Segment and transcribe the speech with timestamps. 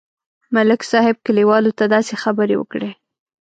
[0.55, 2.91] ملک صاحب کلیوالو ته داسې خبرې وکړې.